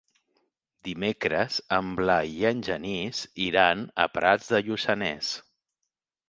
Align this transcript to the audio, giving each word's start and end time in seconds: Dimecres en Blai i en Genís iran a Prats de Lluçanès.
Dimecres 0.87 1.59
en 1.77 1.91
Blai 1.99 2.31
i 2.37 2.47
en 2.51 2.63
Genís 2.69 3.21
iran 3.49 3.85
a 4.07 4.09
Prats 4.15 4.49
de 4.55 4.63
Lluçanès. 4.71 5.37